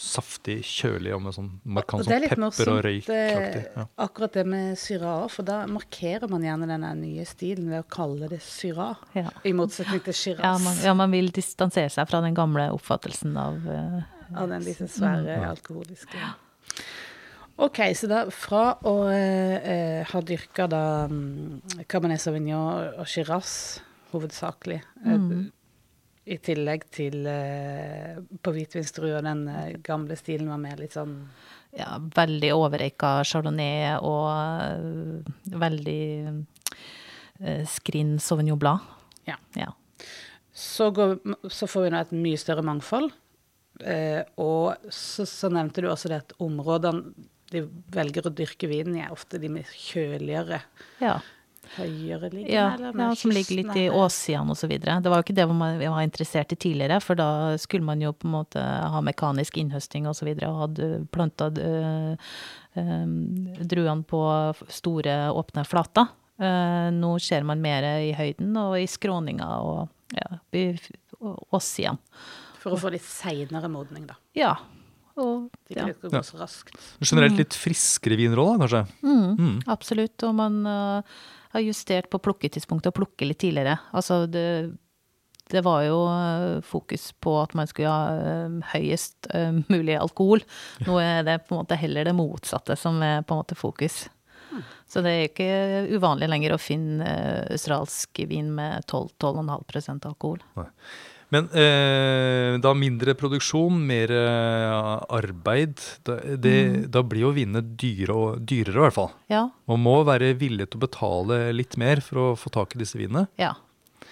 saftig, 0.00 0.58
kjølig 0.64 1.10
og 1.14 1.20
med 1.26 1.34
sånn 1.36 1.48
markant 1.76 2.00
Og 2.00 2.06
det 2.08 2.14
er 2.14 2.16
sånn 2.16 2.22
litt 2.24 2.30
pepper 2.32 2.42
morsomt, 2.46 2.84
røykaktig. 2.86 3.62
eh, 3.66 3.76
Ja. 3.76 3.84
akkurat 4.06 4.32
det 4.38 4.44
med 4.48 4.78
syra 4.80 5.28
for 5.28 5.42
da 5.44 5.58
markerer 5.68 6.28
man 6.32 6.42
gjerne 6.46 6.66
denne 6.70 6.94
nye 6.96 7.24
stilen 7.28 7.68
ved 7.68 7.84
å 7.84 7.88
kalle 7.88 8.28
det 8.32 8.40
syra, 8.42 8.96
Ja. 9.14 9.28
i 9.44 9.52
motsetning 9.52 10.02
til 10.02 10.14
Shiraz. 10.14 10.40
Ja 10.44 10.56
man, 10.58 10.76
ja, 10.82 10.94
man 10.94 11.10
vil 11.12 11.28
distansere 11.30 11.90
seg 11.90 12.08
fra 12.08 12.20
den 12.24 12.34
gamle 12.34 12.70
oppfattelsen 12.72 13.36
av, 13.36 13.60
uh, 13.68 14.02
av 14.40 14.48
den 14.48 14.64
disse 14.64 14.88
svære 14.88 15.36
alkoholiske. 15.50 16.16
OK, 17.60 17.76
så 17.94 18.08
da 18.08 18.22
fra 18.32 18.74
å 18.88 18.94
uh, 19.12 20.04
ha 20.08 20.20
dyrka 20.24 20.66
da 20.70 20.82
um, 21.10 21.60
Cabernet 21.86 22.22
Sauvignon 22.22 22.94
og 22.98 23.06
Shiraz 23.06 23.80
hovedsakelig, 24.14 24.80
eh, 25.06 25.18
i 26.24 26.36
tillegg 26.42 26.84
til 26.92 27.24
eh, 27.28 28.18
på 28.42 28.52
hvitvinsdrua 28.54 29.22
den 29.24 29.46
eh, 29.48 29.78
gamle 29.84 30.16
stilen 30.18 30.50
var 30.52 30.60
mer 30.60 30.80
litt 30.82 30.96
sånn 30.98 31.16
Ja, 31.76 31.96
veldig 32.16 32.50
overreika 32.56 33.20
chardonnay 33.24 34.00
og 34.02 34.26
uh, 34.26 35.34
veldig 35.54 36.04
uh, 36.34 37.62
skrin 37.70 38.16
sauvignon 38.18 38.58
blad. 38.58 38.82
Ja. 39.28 39.36
Ja. 39.54 39.70
Så, 40.50 40.90
går, 40.90 41.20
så 41.46 41.68
får 41.70 41.86
vi 41.86 41.92
nå 41.94 42.00
et 42.02 42.16
mye 42.26 42.40
større 42.42 42.64
mangfold. 42.66 43.12
Eh, 43.86 44.22
og 44.42 44.90
så, 44.92 45.24
så 45.28 45.48
nevnte 45.52 45.84
du 45.84 45.88
også 45.90 46.10
det 46.10 46.20
at 46.24 46.34
områdene 46.42 47.28
de 47.50 47.64
velger 47.90 48.28
å 48.28 48.34
dyrke 48.34 48.68
vinen 48.70 48.98
i, 48.98 49.04
er 49.04 49.14
ofte 49.14 49.40
de 49.42 49.48
med 49.50 49.66
kjøligere, 49.74 50.60
ja. 51.02 51.16
Høyere 51.76 52.30
liggende. 52.32 52.54
Ja, 52.54 52.66
eller 52.74 52.96
ja, 52.98 53.08
som 53.18 53.32
ligger 53.34 53.60
litt 53.60 53.76
i 53.78 53.86
åssidene 53.92 54.56
videre. 54.70 54.98
Det 55.02 55.12
var 55.12 55.20
jo 55.20 55.26
ikke 55.26 55.36
det 55.38 55.46
man 55.50 55.78
var 55.80 56.02
interessert 56.02 56.54
i 56.54 56.58
tidligere, 56.58 57.00
for 57.04 57.18
da 57.18 57.58
skulle 57.60 57.86
man 57.86 58.02
jo 58.02 58.12
på 58.16 58.28
en 58.28 58.34
måte 58.34 58.62
ha 58.62 59.02
mekanisk 59.04 59.60
innhøsting 59.60 60.08
og 60.10 60.16
så 60.18 60.26
videre, 60.28 60.50
og 60.50 60.64
hadde 60.64 60.90
planta 61.14 61.50
øh, 61.52 62.32
øh, 62.80 63.14
druene 63.74 64.08
på 64.08 64.24
store, 64.68 65.20
åpne 65.36 65.66
flater. 65.68 66.10
Uh, 66.40 66.88
nå 66.96 67.18
ser 67.20 67.44
man 67.44 67.60
mer 67.60 67.84
i 68.00 68.14
høyden 68.16 68.54
og 68.56 68.78
i 68.80 68.86
skråninga 68.88 69.48
og 69.60 69.90
ja, 70.16 70.38
åssidene. 71.52 72.00
For 72.60 72.76
å 72.76 72.80
få 72.80 72.92
litt 72.92 73.04
seinere 73.04 73.68
modning, 73.72 74.06
da. 74.08 74.16
Ja. 74.36 74.54
Og, 75.18 75.48
ja. 75.72 75.88
ikke 75.88 75.96
skal 75.98 76.12
gå 76.14 76.22
så 76.28 76.38
raskt. 76.40 76.76
Generelt 77.02 77.38
litt 77.40 77.56
friskere 77.58 78.18
viner 78.20 78.40
òg, 78.40 78.60
kanskje? 78.62 78.84
Mm, 79.02 79.56
Absolutt. 79.70 80.22
Og 80.28 80.36
man 80.38 80.60
uh, 80.68 81.18
har 81.54 81.64
justert 81.66 82.10
på 82.12 82.20
plukketidspunktet 82.22 82.92
og 82.92 83.00
plukke 83.00 83.28
litt 83.28 83.40
tidligere. 83.42 83.78
Altså 83.96 84.22
det, 84.30 84.44
det 85.50 85.64
var 85.66 85.82
jo 85.82 85.98
øh, 86.06 86.60
fokus 86.62 87.10
på 87.18 87.34
at 87.40 87.56
man 87.58 87.68
skulle 87.70 87.90
ha 87.90 88.46
uh, 88.46 88.60
høyest 88.72 89.32
mulig 89.72 89.98
alkohol. 89.98 90.46
Nå 90.86 91.02
er 91.02 91.26
det 91.26 91.40
på 91.48 91.56
en 91.56 91.64
måte 91.64 91.80
heller 91.80 92.06
det 92.06 92.16
motsatte 92.16 92.78
som 92.78 93.02
er 93.02 93.26
på 93.26 93.34
en 93.34 93.42
måte 93.42 93.58
fokus. 93.58 94.04
Så 94.90 95.02
det 95.04 95.10
er 95.10 95.28
ikke 95.28 95.50
uvanlig 95.94 96.26
lenger 96.30 96.56
å 96.56 96.60
finne 96.60 97.06
australsk 97.52 98.22
vin 98.30 98.50
med 98.56 98.86
12-12,5% 98.90 100.08
alkohol. 100.10 100.40
Men 101.30 101.46
eh, 101.54 102.58
da 102.62 102.72
mindre 102.74 103.14
produksjon, 103.18 103.76
mer 103.86 104.10
eh, 104.10 104.92
arbeid, 105.14 105.82
da, 106.06 106.18
det, 106.34 106.56
da 106.90 107.04
blir 107.06 107.28
jo 107.28 107.34
vinene 107.36 107.62
dyre 107.62 108.18
dyrere 108.42 108.80
i 108.80 108.84
hvert 108.88 108.96
fall. 108.96 109.12
Ja. 109.30 109.44
Man 109.70 109.84
må 109.84 110.00
være 110.06 110.32
villig 110.38 110.70
til 110.70 110.80
å 110.80 110.86
betale 110.86 111.42
litt 111.54 111.78
mer 111.80 112.02
for 112.04 112.22
å 112.22 112.30
få 112.38 112.52
tak 112.54 112.74
i 112.74 112.82
disse 112.82 112.98
vinene. 113.00 113.28
ja. 113.40 113.54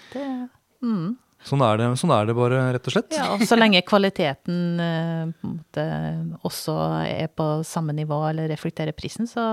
Det, 0.09 0.25
mm. 0.81 1.17
Sånn 1.45 1.61
er 1.63 1.77
det, 1.79 1.87
sånn 2.01 2.11
er 2.11 2.25
det 2.27 2.35
bare, 2.35 2.59
rett 2.75 2.87
og 2.89 2.93
slett. 2.93 3.13
Ja, 3.15 3.29
og 3.31 3.43
så 3.47 3.55
lenge 3.55 3.79
kvaliteten 3.87 4.81
eh, 4.83 5.29
måte 5.45 5.85
også 6.47 6.75
er 7.05 7.29
på 7.31 7.47
samme 7.67 7.95
nivå 7.95 8.17
eller 8.27 8.49
reflekterer 8.51 8.95
prisen, 8.97 9.29
så, 9.29 9.45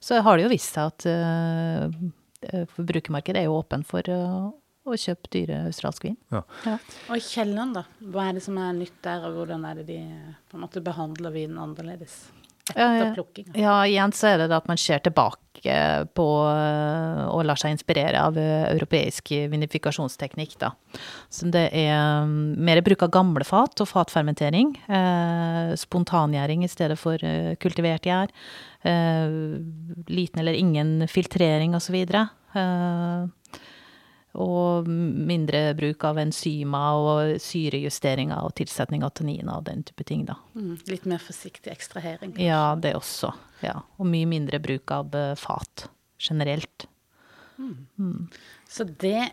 så 0.00 0.22
har 0.24 0.38
det 0.38 0.46
jo 0.46 0.52
vist 0.54 0.78
seg 0.78 0.94
at 0.94 1.06
eh, 1.10 2.64
forbrukermarkedet 2.72 3.42
er 3.42 3.50
jo 3.50 3.58
åpen 3.58 3.84
for 3.88 4.08
eh, 4.08 4.48
å 4.84 4.96
kjøp 5.00 5.28
dyre 5.32 5.64
australsk 5.70 6.06
vin. 6.06 6.16
Ja. 6.32 6.44
Ja. 6.66 6.78
Og 7.08 7.18
i 7.18 7.24
kjelleren, 7.24 7.74
da? 7.76 7.84
Hva 8.12 8.28
er 8.28 8.38
det 8.38 8.44
som 8.44 8.58
er 8.60 8.76
nytt 8.76 8.98
der, 9.04 9.26
og 9.28 9.40
hvordan 9.40 9.64
er 9.68 9.80
det 9.80 9.88
de 9.88 10.00
på 10.50 10.58
en 10.58 10.64
måte 10.66 10.84
behandler 10.84 11.34
vinen 11.34 11.60
annerledes? 11.62 12.24
Etter 12.72 13.10
plukkinga. 13.12 13.52
Ja, 13.60 13.74
igjen 13.84 14.12
så 14.16 14.30
er 14.30 14.40
det 14.40 14.56
at 14.56 14.68
man 14.70 14.80
ser 14.80 15.02
tilbake 15.04 15.40
på 16.16 16.24
og 16.24 17.42
lar 17.44 17.60
seg 17.60 17.74
inspirere 17.74 18.20
av 18.20 18.36
eh, 18.40 18.66
europeisk 18.72 19.30
vinifikasjonsteknikk, 19.52 20.56
da. 20.60 20.70
Så 21.32 21.48
det 21.52 21.66
er 21.76 22.24
mm, 22.24 22.56
mer 22.64 22.80
bruk 22.84 23.04
av 23.06 23.12
gamle 23.12 23.44
fat 23.48 23.80
og 23.84 23.88
fatfermentering. 23.88 24.74
Eh, 24.88 25.74
spontangjæring 25.80 26.64
i 26.64 26.72
stedet 26.72 26.98
for 27.00 27.20
eh, 27.24 27.54
kultivert 27.60 28.08
gjær. 28.08 28.32
Eh, 28.84 29.38
liten 30.08 30.40
eller 30.40 30.56
ingen 30.56 31.08
filtrering 31.08 31.76
osv. 31.76 31.96
Eh, 32.00 33.24
og 34.34 34.88
mindre 34.88 35.68
bruk 35.78 36.04
av 36.08 36.18
enzymer 36.18 36.98
og 36.98 37.34
syrejusteringer 37.42 38.42
og 38.42 38.56
tilsetning 38.58 39.04
av 39.06 39.14
tanniner 39.18 39.60
og 39.60 39.68
den 39.68 39.84
type 39.86 40.06
ting, 40.08 40.24
da. 40.26 40.38
Mm, 40.58 40.74
litt 40.90 41.06
mer 41.10 41.22
forsiktig 41.22 41.70
ekstrahering. 41.72 42.34
Ja, 42.42 42.74
det 42.74 42.96
også. 42.98 43.30
Ja. 43.62 43.78
Og 43.98 44.10
mye 44.10 44.26
mindre 44.28 44.58
bruk 44.62 44.90
av 44.94 45.14
eh, 45.14 45.34
fat 45.38 45.86
generelt. 46.18 46.88
Så 48.68 48.84
det, 48.84 49.30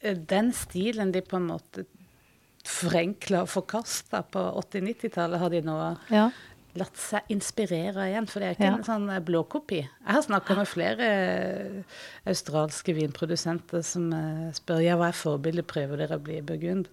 eh, 0.00 0.16
den 0.16 0.52
stilen 0.52 1.12
de 1.14 1.22
på 1.22 1.38
en 1.38 1.50
måte 1.52 1.86
forenkla 2.66 3.42
og 3.42 3.50
forkasta 3.50 4.22
på 4.30 4.42
80-90-tallet, 4.62 5.38
har 5.38 5.50
de 5.50 5.62
nå 5.66 5.76
Ja. 6.10 6.30
Latt 6.80 6.96
seg 6.96 7.28
inspirere 7.32 8.06
igjen. 8.10 8.28
For 8.30 8.40
det 8.40 8.48
er 8.48 8.56
ikke 8.56 8.68
Ja. 8.68 8.76
en 8.78 8.86
sånn 8.86 9.10
eh, 9.12 9.20
blåkopi. 9.20 9.80
Jeg 9.82 10.14
har 10.16 10.22
snakka 10.22 10.56
med 10.56 10.68
flere 10.70 11.08
eh, 11.08 11.98
australske 12.26 12.94
vinprodusenter 12.96 13.82
som 13.86 14.12
eh, 14.12 14.48
spør 14.56 14.80
ja, 14.84 14.96
hva 14.96 15.10
er 15.10 15.18
forbildet, 15.18 15.66
prøver 15.66 15.96
dere 16.02 16.16
å 16.16 16.22
bli 16.24 16.40
burgund? 16.40 16.88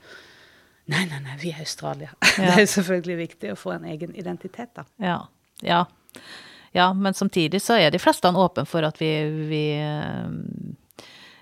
Nei, 0.89 1.05
nei, 1.05 1.19
nei, 1.21 1.37
vi 1.41 1.51
er 1.53 1.61
Australia. 1.61 2.11
Det 2.37 2.49
er 2.49 2.63
jo 2.65 2.71
selvfølgelig 2.75 3.17
viktig 3.17 3.51
å 3.53 3.57
få 3.59 3.75
en 3.77 3.85
egen 3.91 4.15
identitet, 4.17 4.71
da. 4.75 4.85
Ja. 4.97 5.19
ja. 5.61 5.83
Ja, 6.73 6.91
men 6.93 7.13
samtidig 7.17 7.61
så 7.61 7.77
er 7.79 7.89
de 7.93 8.01
fleste 8.01 8.29
åpne 8.29 8.65
for 8.69 8.85
at 8.85 8.99
vi, 9.01 9.09
vi 9.49 9.63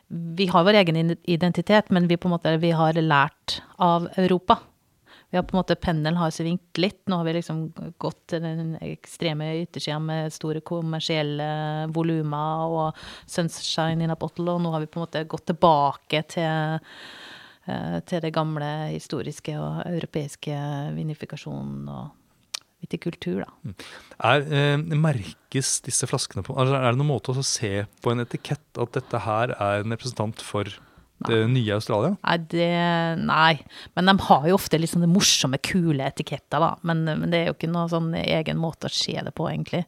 Vi 0.08 0.46
har 0.48 0.64
vår 0.64 0.78
egen 0.80 1.18
identitet, 1.28 1.90
men 1.92 2.08
vi 2.08 2.16
måte 2.24 2.58
vi 2.58 2.72
har 2.72 2.94
lært 2.94 3.62
av 3.78 4.08
Europa. 4.16 4.62
Vi 5.30 5.38
har 5.38 5.44
på 5.44 5.56
en 5.56 5.60
måte 5.60 5.76
Pendelen 5.76 6.20
har 6.22 6.32
svingt 6.32 6.80
litt. 6.80 7.02
Nå 7.12 7.20
har 7.20 7.28
vi 7.28 7.34
liksom 7.36 7.66
gått 8.00 8.22
til 8.32 8.44
den 8.46 8.76
ekstreme 8.80 9.50
yttersida 9.66 10.00
med 10.00 10.32
store 10.32 10.62
kommersielle 10.64 11.48
volumer 11.96 12.78
og 12.80 13.02
sunshine 13.28 14.06
in 14.06 14.14
a 14.14 14.20
bottle, 14.20 14.54
og 14.54 14.64
nå 14.64 14.72
har 14.72 14.86
vi 14.86 14.92
på 14.92 15.02
en 15.02 15.08
måte 15.08 15.26
gått 15.28 15.50
tilbake 15.52 16.24
til 16.32 16.48
eh, 16.48 18.00
til 18.08 18.24
det 18.24 18.32
gamle 18.32 18.70
historiske 18.94 19.58
og 19.60 19.82
europeiske 19.90 20.56
vinifikasjonen 20.96 21.92
og 21.92 22.16
vitikultur, 22.84 23.44
da. 23.44 23.76
Er, 24.24 24.46
eh, 24.48 24.78
merkes 24.96 25.82
disse 25.84 26.08
flaskene 26.08 26.46
på 26.46 26.56
altså, 26.56 26.78
Er 26.78 26.94
det 26.94 27.02
noen 27.02 27.12
måte 27.12 27.34
å 27.34 27.44
se 27.44 27.86
på 28.02 28.14
en 28.14 28.24
etikett 28.24 28.80
at 28.80 28.94
dette 28.94 29.24
her 29.26 29.52
er 29.58 29.84
en 29.84 29.92
representant 29.92 30.40
for 30.40 30.72
det 31.26 31.38
nye 31.50 31.74
Australia? 31.74 32.14
Nei, 32.22 32.38
det 32.52 32.68
Nei. 33.26 33.54
Men 33.98 34.12
de 34.12 34.16
har 34.28 34.46
jo 34.48 34.58
ofte 34.58 34.78
litt 34.78 34.92
sånne 34.92 35.10
morsomme, 35.10 35.58
kule 35.66 36.06
etiketter, 36.06 36.62
da. 36.62 36.76
Men, 36.86 37.04
men 37.08 37.32
det 37.34 37.40
er 37.40 37.50
jo 37.50 37.56
ikke 37.56 37.72
noe 37.72 37.90
sånn 37.92 38.12
egen 38.20 38.60
måte 38.62 38.90
å 38.90 38.94
se 38.94 39.16
det 39.26 39.34
på, 39.36 39.48
egentlig. 39.50 39.84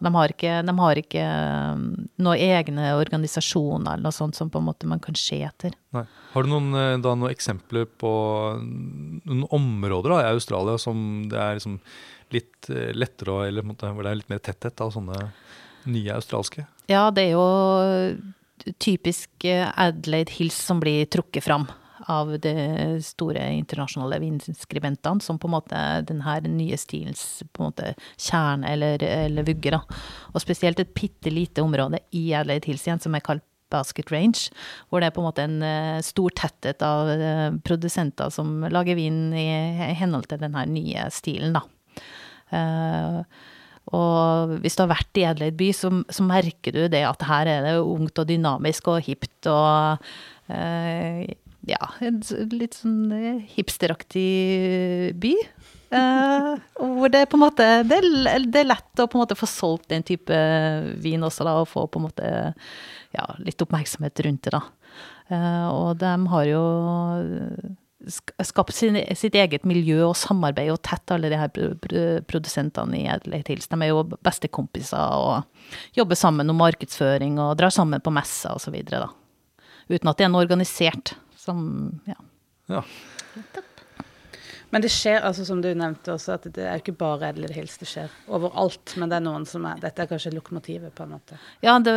De 0.00 0.14
har 0.14 0.32
ikke, 0.32 0.54
de 0.66 0.76
har 0.80 1.02
ikke 1.02 1.26
um, 1.76 1.84
noen 2.24 2.46
egne 2.60 2.94
organisasjoner 2.96 3.98
eller 3.98 4.08
noe 4.08 4.16
sånt 4.16 4.38
som 4.38 4.52
på 4.52 4.62
en 4.62 4.68
måte 4.70 4.88
man 4.90 5.02
kan 5.04 5.18
se 5.18 5.42
etter. 5.44 5.76
Nei. 5.96 6.06
Har 6.32 6.46
du 6.46 6.52
noen, 6.52 6.72
eh, 6.78 6.96
da, 7.02 7.14
noen 7.18 7.34
eksempler 7.34 7.88
på 8.00 8.14
noen 8.62 9.46
områder 9.50 10.14
da, 10.14 10.22
i 10.24 10.34
Australia 10.38 10.78
som 10.80 11.26
det 11.30 11.40
er 11.40 11.58
liksom 11.58 11.80
litt 12.34 12.70
eh, 12.70 12.92
lettere 12.94 13.34
å 13.34 13.40
Eller 13.46 13.66
hvor 13.66 14.04
det 14.04 14.12
er 14.12 14.20
litt 14.20 14.30
mer 14.30 14.42
tetthet 14.44 14.80
av 14.84 14.92
sånne 14.94 15.18
nye 15.90 16.14
australske? 16.14 16.66
Ja, 16.90 17.08
det 17.14 17.28
er 17.28 17.34
jo 17.34 17.46
typisk 18.78 19.44
eh, 19.48 19.68
Adelaide 19.76 20.32
Hills 20.36 20.58
som 20.58 20.80
blir 20.82 21.06
trukket 21.10 21.44
fram 21.44 21.68
av 22.10 22.32
de 22.40 22.54
store 23.04 23.42
internasjonale 23.52 24.18
vinskribentene, 24.22 25.20
som 25.20 25.38
på 25.38 25.48
en 25.48 25.54
måte 25.54 25.82
den 26.08 26.22
her 26.24 26.46
nye 26.48 26.78
stilens 26.80 27.42
på 27.52 27.62
en 27.62 27.70
måte 27.70 27.92
kjerne 28.16 28.72
eller, 28.72 29.02
eller 29.04 29.46
vugge. 29.46 29.74
da. 29.74 29.82
Og 30.32 30.42
spesielt 30.42 30.80
et 30.80 30.94
bitte 30.96 31.32
lite 31.32 31.62
område 31.62 32.00
i 32.16 32.30
Adelaide 32.32 32.70
Hills 32.70 32.86
igjen, 32.88 33.02
som 33.02 33.14
er 33.14 33.24
kalt 33.26 33.44
Basket 33.70 34.10
Range, 34.10 34.48
hvor 34.88 35.00
det 35.00 35.10
er 35.10 35.14
på 35.14 35.22
en 35.22 35.28
måte 35.28 35.46
en 35.46 35.60
eh, 35.62 36.00
stor 36.02 36.34
tetthet 36.34 36.82
av 36.82 37.10
eh, 37.14 37.52
produsenter 37.66 38.32
som 38.34 38.64
lager 38.66 38.98
vin 38.98 39.28
i 39.36 39.46
henhold 40.00 40.26
til 40.30 40.42
den 40.42 40.56
her 40.58 40.66
nye 40.66 41.06
stilen, 41.14 41.54
da. 41.54 41.62
Eh, 42.50 43.20
og 43.90 44.56
hvis 44.62 44.76
du 44.76 44.84
har 44.84 44.92
vært 44.92 45.18
i 45.18 45.26
Adelaide 45.26 45.58
by, 45.58 45.70
så, 45.74 45.90
så 46.12 46.24
merker 46.26 46.76
du 46.76 46.82
det 46.92 47.02
at 47.08 47.24
her 47.26 47.48
er 47.50 47.64
det 47.66 47.76
ungt 47.82 48.20
og 48.22 48.28
dynamisk 48.28 48.90
og 48.92 49.00
hipt 49.06 49.48
og 49.50 50.04
eh, 50.52 51.24
ja, 51.68 51.80
en 52.04 52.20
litt 52.54 52.78
sånn 52.78 53.10
eh, 53.16 53.42
hipsteraktig 53.56 54.28
by. 55.20 55.34
Eh, 55.90 56.52
hvor 56.78 57.10
det 57.10 57.24
på 57.26 57.34
en 57.34 57.42
måte 57.42 57.66
det 57.88 57.98
er, 57.98 58.44
det 58.46 58.62
er 58.62 58.68
lett 58.68 59.02
å 59.02 59.08
på 59.10 59.18
en 59.18 59.24
måte 59.24 59.38
få 59.38 59.48
solgt 59.50 59.88
den 59.90 60.06
type 60.06 60.36
vin 61.02 61.26
også, 61.26 61.48
da, 61.48 61.56
og 61.58 61.70
få 61.70 61.88
på 61.90 61.98
en 61.98 62.06
måte 62.06 62.30
ja, 63.16 63.26
litt 63.42 63.64
oppmerksomhet 63.64 64.22
rundt 64.26 64.46
det, 64.46 64.54
da. 64.54 64.62
Eh, 65.34 65.66
og 65.70 65.98
de 65.98 66.14
har 66.30 66.46
jo 66.46 66.62
skapt 68.08 68.72
sin, 68.74 68.96
sitt 69.18 69.34
eget 69.36 69.64
miljø 69.68 69.98
og 70.08 70.16
samarbeid 70.16 70.70
og 70.72 70.80
tett 70.86 71.12
alle 71.12 71.28
de 71.32 71.36
her 71.40 71.50
pro- 71.52 71.74
pro- 71.84 72.20
produsentene 72.30 72.96
i 73.02 73.08
Adelaide 73.12 73.52
Hills. 73.52 73.68
De 73.68 73.76
er 73.84 73.90
jo 73.92 74.02
bestekompiser 74.24 74.96
og 75.20 75.44
jobber 75.98 76.16
sammen 76.16 76.48
om 76.50 76.56
markedsføring 76.62 77.38
og 77.42 77.56
drar 77.60 77.70
sammen 77.74 78.00
på 78.00 78.12
messer 78.14 78.54
og 78.56 78.62
så 78.64 78.72
videre, 78.72 79.04
da. 79.04 79.66
Uten 79.90 80.08
at 80.08 80.16
det 80.20 80.24
er 80.28 80.32
noe 80.32 80.44
organisert 80.46 81.14
som, 81.36 81.60
ja. 82.08 82.16
Ja. 82.70 82.82
Men 84.70 84.84
det 84.84 84.90
skjer, 84.94 85.18
altså 85.26 85.44
som 85.46 85.58
du 85.62 85.68
nevnte 85.74 86.12
også, 86.14 86.36
at 86.36 86.46
det 86.54 86.62
er 86.62 86.78
jo 86.78 86.84
ikke 86.84 86.96
bare 87.00 87.32
Adelaide 87.32 87.56
Hills, 87.56 87.74
det 87.80 87.88
skjer 87.90 88.12
overalt. 88.30 88.94
Men 89.00 89.10
det 89.10 89.18
er 89.18 89.24
noen 89.24 89.46
som 89.48 89.66
er 89.66 89.80
Dette 89.82 90.04
er 90.04 90.10
kanskje 90.10 90.32
lokomotivet, 90.36 90.92
på 90.94 91.06
en 91.06 91.16
måte. 91.16 91.38
Ja, 91.64 91.74
det, 91.82 91.96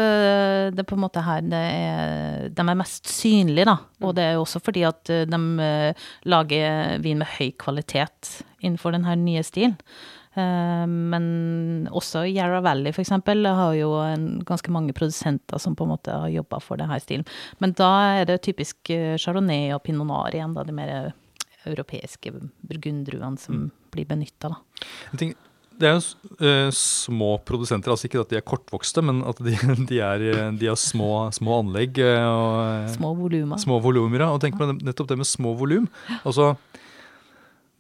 det 0.73 0.81
er 0.81 0.89
på 0.89 0.97
en 0.97 1.03
måte 1.05 1.23
her 1.25 1.45
det 1.45 1.61
er, 1.61 2.49
de 2.49 2.65
er 2.65 2.79
mest 2.79 3.11
synlige, 3.11 3.67
da. 3.69 3.77
Og 4.01 4.17
det 4.17 4.25
er 4.25 4.35
jo 4.37 4.47
også 4.47 4.63
fordi 4.63 4.87
at 4.89 5.13
eh, 5.13 5.27
de 5.29 5.39
eh, 5.67 6.09
lager 6.29 6.97
vin 7.03 7.21
med 7.21 7.31
høy 7.37 7.53
kvalitet 7.61 8.39
innenfor 8.63 8.95
denne 8.95 9.15
nye 9.21 9.45
stilen. 9.45 9.77
Eh, 10.33 10.85
Men 10.89 11.25
også 11.93 12.25
Yarra 12.31 12.63
Valley, 12.65 12.95
for 12.95 13.05
eksempel, 13.05 13.45
har 13.45 13.77
jo 13.77 13.93
en, 14.01 14.39
ganske 14.47 14.73
mange 14.73 14.97
produsenter 14.97 15.61
som 15.61 15.77
på 15.77 15.85
en 15.85 15.93
måte 15.93 16.21
har 16.25 16.33
jobba 16.33 16.61
for 16.63 16.81
denne 16.81 16.97
stilen. 17.03 17.27
Men 17.61 17.77
da 17.77 17.91
er 18.21 18.31
det 18.31 18.41
typisk 18.47 18.89
chardonnay 18.89 19.75
og 19.75 19.83
pinot 19.85 20.09
noir 20.09 20.33
igjen, 20.33 20.57
da, 20.57 20.65
de 20.65 20.73
mer 20.73 21.13
europeiske 21.69 22.31
burgundruene 22.67 23.39
som 23.39 23.67
blir 23.93 24.05
benytta, 24.09 24.51
det 25.73 25.87
er 25.89 25.95
jo 25.97 26.35
eh, 26.45 26.67
små 26.77 27.31
produsenter, 27.47 27.89
altså 27.91 28.05
ikke 28.05 28.21
at 28.21 28.29
de 28.29 28.37
er 28.37 28.45
kortvokste, 28.45 29.01
men 29.01 29.23
at 29.25 29.39
de, 29.41 29.55
de, 29.89 29.97
er, 30.05 30.25
de 30.53 30.67
har 30.69 30.77
små, 30.77 31.31
små 31.33 31.61
anlegg 31.63 31.97
eh, 32.03 32.27
og 32.29 32.59
eh, 32.61 32.91
Små 32.93 33.13
volumer. 33.17 33.57
små 33.63 33.79
volumer. 33.81 34.21
ja. 34.21 34.29
Og 34.35 34.39
tenk 34.43 34.59
på 34.59 34.67
nettopp 34.75 35.09
det 35.09 35.17
med 35.23 35.29
små 35.29 35.55
volum. 35.57 35.87
Altså, 36.21 36.51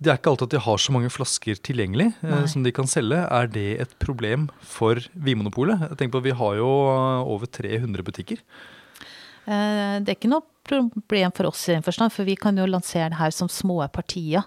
det 0.03 0.09
er 0.11 0.17
ikke 0.17 0.33
alltid 0.33 0.49
at 0.49 0.55
de 0.57 0.63
har 0.65 0.81
så 0.81 0.91
mange 0.95 1.11
flasker 1.13 1.61
tilgjengelig 1.63 2.09
eh, 2.25 2.45
som 2.49 2.65
de 2.65 2.73
kan 2.75 2.89
selge. 2.89 3.21
Er 3.29 3.47
det 3.53 3.67
et 3.85 3.93
problem 4.01 4.49
for 4.65 4.97
Vinmonopolet? 5.13 5.85
Tenk 6.01 6.11
på 6.15 6.23
at 6.23 6.27
Vi 6.31 6.33
har 6.41 6.57
jo 6.59 6.71
over 7.29 7.45
300 7.45 8.03
butikker. 8.09 8.41
Eh, 9.45 9.99
Det 10.01 10.09
er 10.09 10.17
ikke 10.17 10.33
noe 10.33 10.43
problem 10.63 11.31
for 11.35 11.49
oss 11.49 11.67
i 11.69 11.75
den 11.75 11.85
forstand, 11.85 12.13
for 12.15 12.27
vi 12.27 12.35
kan 12.39 12.57
jo 12.57 12.67
lansere 12.69 13.11
det 13.11 13.19
her 13.19 13.33
som 13.35 13.49
små 13.51 13.81
partier. 13.93 14.45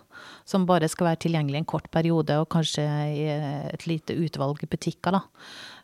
Som 0.49 0.67
bare 0.67 0.89
skal 0.89 1.11
være 1.11 1.23
tilgjengelig 1.27 1.61
en 1.61 1.69
kort 1.69 1.91
periode, 1.95 2.39
og 2.41 2.51
kanskje 2.53 2.85
i 3.13 3.27
et 3.73 3.87
lite 3.87 4.17
utvalg 4.17 4.63
i 4.65 4.71
butikker. 4.71 5.19
da. 5.19 5.25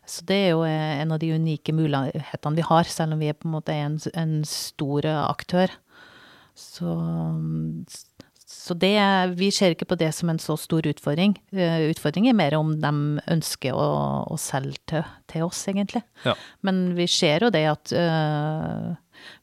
Så 0.05 0.25
det 0.27 0.35
er 0.35 0.49
jo 0.51 0.63
eh, 0.67 1.01
en 1.01 1.13
av 1.15 1.21
de 1.21 1.31
unike 1.31 1.75
mulighetene 1.75 2.59
vi 2.59 2.65
har, 2.67 2.89
selv 2.91 3.15
om 3.15 3.21
vi 3.23 3.29
er 3.31 3.37
på 3.37 3.47
en 3.47 3.55
måte 3.55 3.75
en, 3.75 3.99
en 4.19 4.41
stor 4.47 5.07
eh, 5.07 5.21
aktør. 5.23 5.71
Så, 6.59 6.95
så 8.45 8.75
det, 8.77 8.97
vi 9.39 9.49
ser 9.51 9.73
ikke 9.73 9.87
på 9.89 9.97
det 9.99 10.11
som 10.13 10.29
en 10.29 10.41
så 10.41 10.57
stor 10.59 10.85
utfordring. 10.91 11.37
Utfordring 11.89 12.27
er 12.29 12.37
mer 12.37 12.57
om 12.59 12.75
de 12.83 12.93
ønsker 13.31 13.73
å, 13.73 13.87
å 14.29 14.37
selge 14.37 14.83
til, 14.91 15.07
til 15.31 15.47
oss, 15.47 15.63
egentlig. 15.71 16.03
Ja. 16.27 16.35
Men 16.67 16.91
vi 16.99 17.07
ser 17.09 17.47
jo 17.47 17.53
det 17.53 17.63
at 17.71 17.95
øh, 17.97 18.91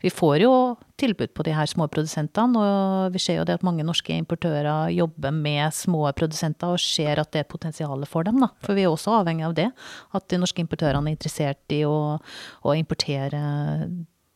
vi 0.02 0.12
får 0.12 0.44
jo 0.44 0.52
tilbud 1.00 1.32
på 1.36 1.44
de 1.46 1.54
her 1.56 1.68
små 1.70 1.86
produsentene, 1.92 2.60
og 2.60 3.14
vi 3.14 3.22
ser 3.22 3.40
jo 3.40 3.46
det 3.48 3.58
at 3.58 3.66
mange 3.66 3.84
norske 3.86 4.14
importører 4.16 4.92
jobber 4.94 5.34
med 5.34 5.74
små 5.76 6.04
produsenter 6.16 6.74
og 6.74 6.82
ser 6.82 7.22
at 7.22 7.32
det 7.32 7.44
er 7.44 7.50
potensial 7.50 8.04
for 8.08 8.26
dem, 8.28 8.40
da. 8.44 8.50
For 8.64 8.76
vi 8.76 8.84
er 8.84 8.92
også 8.92 9.20
avhengig 9.20 9.48
av 9.48 9.56
det. 9.58 9.70
At 10.16 10.28
de 10.32 10.40
norske 10.40 10.62
importørene 10.64 11.10
er 11.10 11.16
interessert 11.16 11.76
i 11.76 11.82
å, 11.88 12.18
å 12.20 12.76
importere 12.76 13.40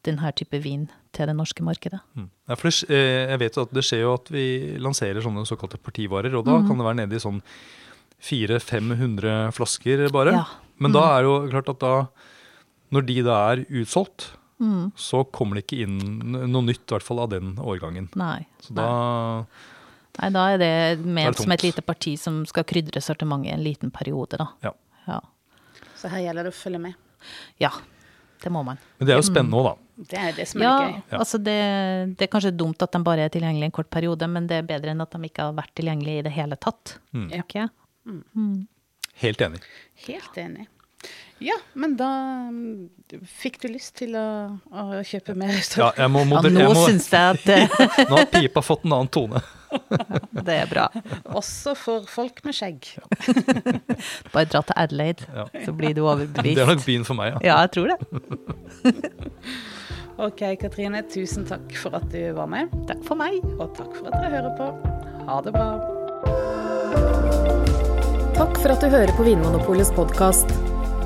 denne 0.05 0.33
type 0.37 0.61
vin 0.61 0.87
til 1.15 1.31
det 1.31 1.37
norske 1.37 1.65
markedet. 1.65 2.01
Mm. 2.19 2.29
Ja, 2.51 2.59
for 2.59 2.69
det, 2.69 2.93
eh, 2.93 3.31
jeg 3.33 3.41
vet 3.41 3.57
jo 3.57 3.65
at 3.65 3.73
det 3.77 3.85
skjer 3.87 4.05
jo 4.05 4.13
at 4.19 4.31
vi 4.33 4.47
lanserer 4.83 5.25
sånne 5.25 5.47
såkalte 5.49 5.81
partivarer, 5.81 6.35
og 6.37 6.45
da 6.47 6.59
mm. 6.59 6.69
kan 6.69 6.81
det 6.81 6.89
være 6.89 7.01
nede 7.03 7.17
i 7.17 7.25
sånn 7.25 7.41
400-500 8.25 9.53
flasker 9.57 10.07
bare. 10.15 10.37
Ja. 10.37 10.45
Men 10.83 10.95
da 10.95 11.05
er 11.13 11.23
det 11.23 11.31
jo 11.31 11.37
klart 11.53 11.71
at 11.71 11.83
da, 11.83 11.95
når 12.95 13.07
de 13.09 13.19
da 13.27 13.37
er 13.53 13.65
utsolgt, 13.83 14.33
Mm. 14.63 14.93
så 14.95 15.25
kommer 15.35 15.59
det 15.59 15.65
ikke 15.67 15.81
inn 15.83 15.97
noe 16.53 16.63
nytt, 16.63 16.85
i 16.87 16.95
hvert 16.95 17.03
fall 17.07 17.19
av 17.25 17.33
den 17.33 17.57
årgangen. 17.59 18.09
Nei. 18.15 18.45
Så 18.63 18.75
da 18.77 18.89
Nei, 20.21 20.29
da 20.31 20.45
er 20.53 20.61
det 20.63 21.01
ment 21.03 21.41
som 21.43 21.51
et 21.51 21.65
lite 21.67 21.83
parti 21.83 22.13
som 22.21 22.45
skal 22.47 22.63
krydre 22.71 23.01
sortimentet 23.03 23.51
i 23.51 23.55
en 23.57 23.65
liten 23.65 23.91
periode, 23.91 24.39
da. 24.39 24.47
Ja. 24.63 24.71
Ja. 25.09 25.17
Så 25.99 26.07
her 26.13 26.23
gjelder 26.23 26.47
det 26.47 26.53
å 26.55 26.59
følge 26.61 26.79
med. 26.87 26.95
ja. 27.59 27.73
Det 28.45 28.51
må 28.53 28.61
man. 28.63 28.77
Men 28.99 29.07
det 29.09 29.15
er 29.15 29.17
jo 29.23 29.25
spennende 29.25 29.57
òg, 29.57 29.65
da. 29.71 30.05
Det 30.11 30.19
er 30.21 30.33
det 30.37 30.45
som 30.51 30.61
er 30.61 30.65
Ja, 30.67 30.73
gøy. 30.83 30.95
Ja. 31.15 31.19
altså 31.23 31.39
det, 31.41 31.55
det 32.19 32.27
er 32.27 32.31
kanskje 32.33 32.51
dumt 32.53 32.83
at 32.85 32.93
de 32.93 33.01
bare 33.07 33.25
er 33.25 33.31
tilgjengelige 33.33 33.71
en 33.71 33.73
kort 33.73 33.89
periode, 33.95 34.29
men 34.29 34.47
det 34.51 34.59
er 34.59 34.67
bedre 34.69 34.93
enn 34.93 35.01
at 35.01 35.15
de 35.15 35.31
ikke 35.31 35.47
har 35.47 35.55
vært 35.57 35.73
tilgjengelige 35.79 36.21
i 36.21 36.25
det 36.27 36.33
hele 36.35 36.59
tatt. 36.61 36.99
Mm. 37.17 37.31
Okay? 37.41 37.71
Mm. 38.05 38.67
Helt 39.23 39.41
enig. 39.47 39.63
Helt 40.05 40.37
enig. 40.43 40.67
Ja, 41.45 41.57
men 41.77 41.97
da 41.99 42.09
mm, 42.49 42.89
fikk 43.29 43.59
du 43.61 43.69
lyst 43.69 43.99
til 44.01 44.15
å, 44.17 44.27
å 44.73 45.03
kjøpe 45.05 45.35
mer 45.37 45.53
Ja, 45.53 45.91
jeg 45.99 46.13
må 46.13 46.23
Ja, 46.25 46.41
nå 46.49 46.71
må, 46.73 46.87
syns 46.87 47.11
jeg 47.13 47.35
at 47.35 47.45
det, 47.45 47.59
nå 48.09 48.17
har 48.17 48.31
pipa 48.33 48.63
fått 48.65 48.87
en 48.89 48.95
annen 48.97 49.11
tone. 49.13 49.43
det 50.47 50.57
er 50.63 50.71
bra. 50.71 50.87
Også 51.37 51.75
for 51.77 52.07
folk 52.09 52.41
med 52.47 52.57
skjegg. 52.57 52.89
Bare 54.33 54.49
dra 54.49 54.63
til 54.65 54.77
Adelaide, 54.87 55.29
Ja. 55.35 55.45
så 55.67 55.75
blir 55.77 55.93
du 55.97 56.05
overbevist. 56.07 56.57
Det 56.57 56.65
er 56.65 56.71
nok 56.73 56.85
byen 56.87 57.05
for 57.09 57.19
meg, 57.21 57.35
ja. 57.35 57.39
Ja, 57.51 57.61
jeg 57.67 57.71
tror 57.77 57.93
det. 57.93 57.99
Ok, 60.25 60.45
Katrine, 60.63 61.03
tusen 61.11 61.45
takk 61.49 61.75
for 61.81 61.97
at 61.99 62.07
du 62.13 62.21
var 62.37 62.47
med. 62.51 62.71
Takk 62.89 63.03
for 63.07 63.19
meg. 63.19 63.41
Og 63.59 63.75
takk 63.77 63.91
for 63.99 64.09
at 64.09 64.15
dere 64.23 64.31
hører 64.37 64.55
på. 64.61 64.71
Ha 65.27 65.41
det 65.45 65.57
bra. 65.57 65.69
Takk 68.39 68.57
for 68.63 68.71
at 68.75 68.81
du 68.83 68.89
hører 68.95 69.13
på 69.19 69.27
Vinmonopolets 69.27 69.93
podkast. 69.95 70.55